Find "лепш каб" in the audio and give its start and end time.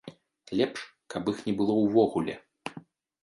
0.59-1.29